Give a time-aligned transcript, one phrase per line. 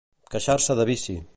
[0.35, 1.19] Queixar-se de vici.